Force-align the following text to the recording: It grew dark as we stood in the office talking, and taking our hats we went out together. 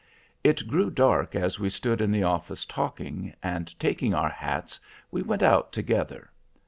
It 0.43 0.67
grew 0.67 0.89
dark 0.89 1.35
as 1.35 1.59
we 1.59 1.69
stood 1.69 2.01
in 2.01 2.11
the 2.11 2.23
office 2.23 2.65
talking, 2.65 3.35
and 3.43 3.79
taking 3.79 4.15
our 4.15 4.29
hats 4.31 4.79
we 5.11 5.21
went 5.21 5.43
out 5.43 5.71
together. 5.71 6.31